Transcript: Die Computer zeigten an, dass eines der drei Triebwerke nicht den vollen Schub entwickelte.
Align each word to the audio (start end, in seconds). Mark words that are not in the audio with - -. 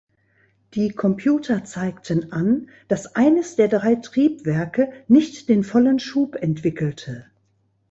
Die 0.73 0.89
Computer 0.89 1.63
zeigten 1.63 2.31
an, 2.31 2.69
dass 2.87 3.13
eines 3.15 3.55
der 3.55 3.67
drei 3.67 3.93
Triebwerke 3.93 4.91
nicht 5.07 5.47
den 5.47 5.63
vollen 5.63 5.99
Schub 5.99 6.33
entwickelte. 6.37 7.27